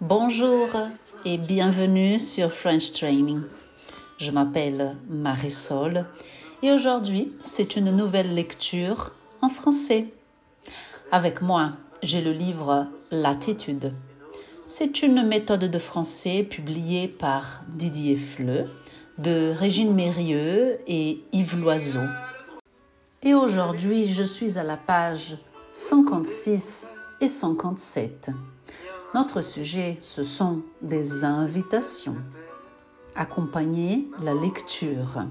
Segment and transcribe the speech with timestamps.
[0.00, 0.68] Bonjour
[1.24, 3.40] et bienvenue sur French Training.
[4.18, 6.04] Je m'appelle Marisol
[6.62, 10.06] et aujourd'hui c'est une nouvelle lecture en français.
[11.10, 11.72] Avec moi,
[12.02, 13.92] j'ai le livre L'attitude.
[14.66, 18.66] C'est une méthode de français publiée par Didier Fleu,
[19.18, 22.04] de Régine Mérieux et Yves Loiseau.
[23.22, 25.38] Et aujourd'hui, je suis à la page
[25.72, 26.88] 56
[27.24, 28.30] et 57.
[29.14, 32.16] Notre sujet, ce sont des invitations.
[33.16, 35.24] Accompagner la lecture.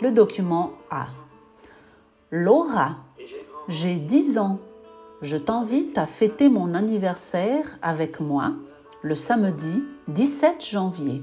[0.00, 1.06] Le document A.
[2.30, 2.96] Laura,
[3.68, 4.58] j'ai 10 ans
[5.22, 8.52] je t'invite à fêter mon anniversaire avec moi
[9.00, 11.22] le samedi 17 janvier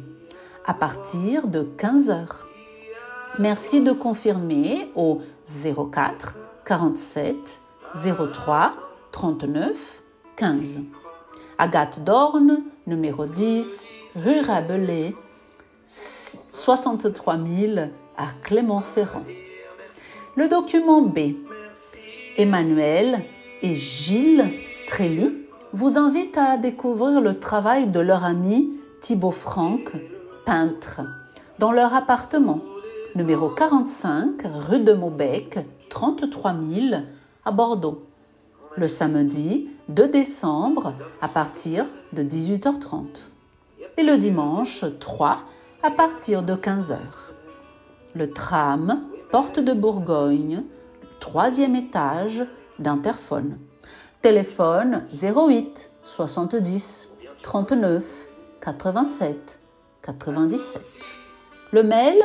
[0.66, 2.28] à partir de 15h.
[3.38, 7.62] Merci de confirmer au 04 47
[7.94, 10.04] 03 39
[10.36, 10.82] 15.
[11.58, 15.14] Agathe Dorne, numéro 10, rue Rabelais,
[15.86, 17.80] 63 000
[18.18, 19.24] à Clermont-Ferrand.
[20.36, 21.36] Le document B.
[22.38, 23.20] Emmanuel,
[23.62, 24.50] et Gilles
[24.88, 25.32] Trély
[25.74, 29.92] vous invitent à découvrir le travail de leur ami Thibaut Franck,
[30.46, 31.02] peintre,
[31.60, 32.62] dans leur appartement,
[33.16, 35.60] numéro 45, rue de Maubec,
[35.90, 37.02] 33 000,
[37.46, 38.06] à Bordeaux,
[38.78, 43.30] le samedi 2 décembre à partir de 18h30
[43.98, 45.40] et le dimanche 3
[45.84, 46.98] à partir de 15h.
[48.16, 50.64] Le tram Porte de Bourgogne,
[51.22, 52.46] troisième étage,
[52.80, 53.58] d'interphone.
[54.22, 57.10] Téléphone 08 70
[57.42, 58.04] 39
[58.60, 59.60] 87
[60.02, 60.82] 97.
[61.72, 62.18] Le mail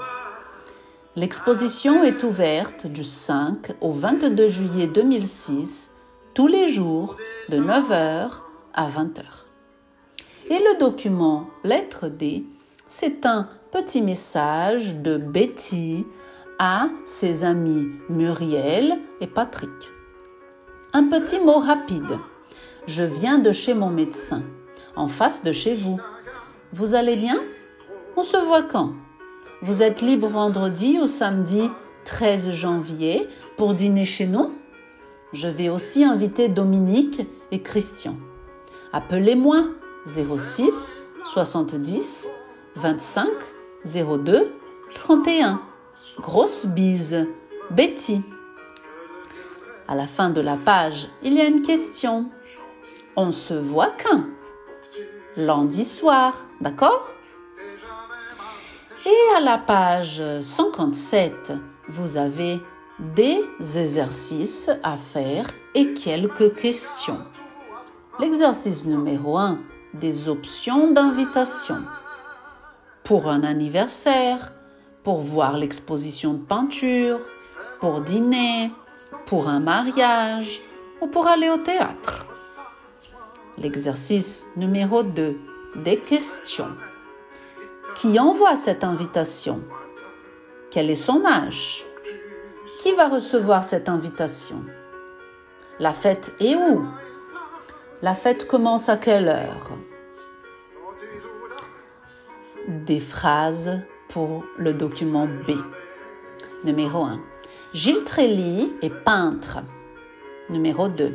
[1.15, 5.93] L'exposition est ouverte du 5 au 22 juillet 2006
[6.39, 7.17] tous les jours
[7.49, 8.29] de 9h
[8.73, 9.23] à 20h.
[10.49, 12.45] Et le document Lettre D,
[12.87, 16.07] c'est un petit message de Betty
[16.57, 19.69] à ses amis Muriel et Patrick.
[20.93, 22.17] Un petit mot rapide.
[22.87, 24.43] Je viens de chez mon médecin,
[24.95, 25.99] en face de chez vous.
[26.71, 27.41] Vous allez bien?
[28.15, 28.93] On se voit quand?
[29.61, 31.69] Vous êtes libre vendredi ou samedi
[32.05, 33.27] 13 janvier
[33.57, 34.53] pour dîner chez nous?
[35.31, 38.15] Je vais aussi inviter Dominique et Christian.
[38.93, 39.65] Appelez-moi
[40.05, 42.31] 06 70
[42.75, 43.27] 25
[43.85, 44.51] 02
[44.95, 45.61] 31.
[46.19, 47.27] Grosse bise.
[47.69, 48.23] Betty.
[49.87, 52.29] À la fin de la page, il y a une question.
[53.15, 54.23] On se voit quand?
[55.37, 57.13] Lundi soir, d'accord?
[59.05, 61.53] Et à la page 57,
[61.89, 62.59] vous avez
[62.99, 63.43] des
[63.77, 67.19] exercices à faire et quelques questions.
[68.19, 69.59] L'exercice numéro 1,
[69.93, 71.77] des options d'invitation.
[73.03, 74.51] Pour un anniversaire,
[75.03, 77.19] pour voir l'exposition de peinture,
[77.79, 78.71] pour dîner,
[79.25, 80.61] pour un mariage
[81.01, 82.25] ou pour aller au théâtre.
[83.57, 85.37] L'exercice numéro 2.
[85.83, 86.75] Des questions.
[87.95, 89.61] Qui envoie cette invitation?
[90.71, 91.85] Quel est son âge?
[92.89, 94.65] Qui va recevoir cette invitation?
[95.77, 96.87] La fête est où?
[98.01, 99.69] La fête commence à quelle heure?
[102.67, 105.51] Des phrases pour le document B.
[106.63, 107.19] Numéro 1.
[107.75, 109.59] Gilles Trély est peintre.
[110.49, 111.13] Numéro 2.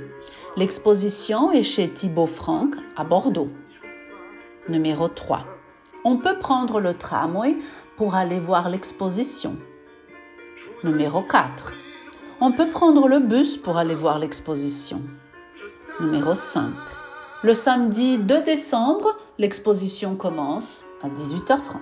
[0.56, 3.50] L'exposition est chez Thibaut Franck à Bordeaux.
[4.68, 5.44] Numéro 3.
[6.04, 7.56] On peut prendre le tramway
[7.96, 9.56] pour aller voir l'exposition.
[10.84, 11.72] Numéro 4.
[12.42, 15.00] On peut prendre le bus pour aller voir l'exposition.
[15.98, 16.74] Numéro 5.
[17.42, 21.78] Le samedi 2 décembre, l'exposition commence à 18h30.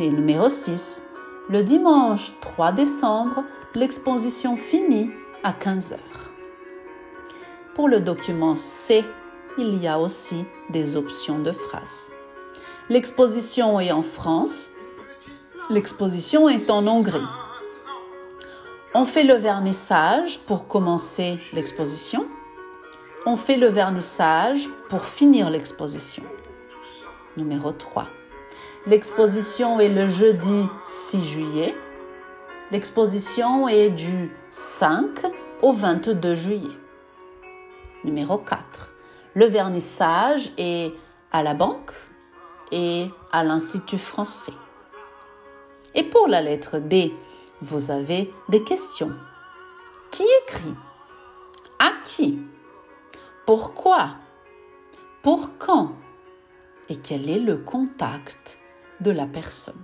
[0.00, 1.04] Et numéro 6.
[1.48, 3.44] Le dimanche 3 décembre,
[3.76, 5.12] l'exposition finit
[5.44, 5.98] à 15h.
[7.76, 9.04] Pour le document C,
[9.58, 12.10] il y a aussi des options de phrases.
[12.88, 14.72] L'exposition est en France.
[15.70, 17.22] L'exposition est en Hongrie.
[18.96, 22.28] On fait le vernissage pour commencer l'exposition.
[23.26, 26.22] On fait le vernissage pour finir l'exposition.
[27.36, 28.06] Numéro 3.
[28.86, 31.74] L'exposition est le jeudi 6 juillet.
[32.70, 35.26] L'exposition est du 5
[35.62, 36.76] au 22 juillet.
[38.04, 38.94] Numéro 4.
[39.34, 40.92] Le vernissage est
[41.32, 41.90] à la banque
[42.70, 44.54] et à l'Institut français.
[45.96, 47.12] Et pour la lettre D,
[47.62, 49.12] vous avez des questions.
[50.10, 50.74] Qui écrit?
[51.78, 52.38] À qui?
[53.46, 54.10] Pourquoi?
[55.22, 55.92] Pour quand?
[56.88, 58.58] Et quel est le contact
[59.00, 59.82] de la personne?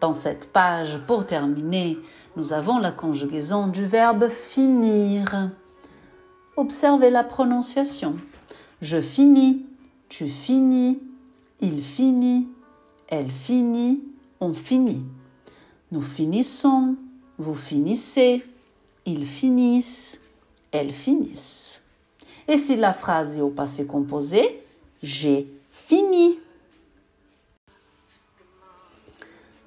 [0.00, 1.98] Dans cette page, pour terminer,
[2.36, 5.50] nous avons la conjugaison du verbe finir.
[6.56, 8.16] Observez la prononciation.
[8.82, 9.64] Je finis,
[10.08, 11.00] tu finis,
[11.60, 12.48] il finit,
[13.08, 14.02] elle finit,
[14.40, 15.02] on finit.
[15.92, 16.96] Nous finissons,
[17.38, 18.44] vous finissez,
[19.06, 20.22] ils finissent,
[20.72, 21.84] elles finissent.
[22.48, 24.60] Et si la phrase est au passé composé,
[25.02, 26.38] j'ai fini.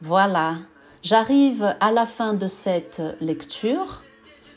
[0.01, 0.57] Voilà,
[1.01, 4.03] j'arrive à la fin de cette lecture.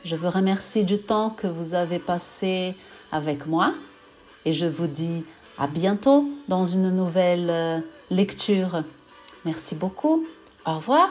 [0.04, 2.74] Je vous remercie du temps que vous avez passé
[3.12, 3.74] avec moi
[4.44, 5.24] et je vous dis
[5.58, 8.82] à bientôt dans une nouvelle lecture.
[9.44, 10.24] Merci beaucoup.
[10.66, 11.10] Au revoir.